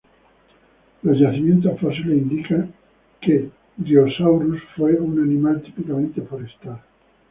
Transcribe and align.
Los 1.03 1.19
yacimientos 1.19 1.79
fósiles 1.79 2.17
indican 2.17 2.73
que 3.21 3.51
"Dryosaurus" 3.77 4.59
fue 4.75 4.93
un 4.95 5.19
animal 5.19 5.61
típicamente 5.61 6.23
forestal. 6.23 6.81